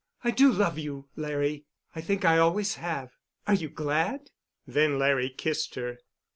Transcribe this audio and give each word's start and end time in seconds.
"I 0.23 0.31
do 0.31 0.51
love 0.51 0.79
you, 0.79 1.09
Larry. 1.15 1.65
I 1.95 2.01
think 2.01 2.25
I 2.25 2.39
always 2.39 2.77
have. 2.77 3.11
Are 3.45 3.53
you 3.53 3.69
glad?" 3.69 4.31
Then 4.65 4.97
Larry 4.97 5.29
kissed 5.29 5.75
her. 5.75 5.99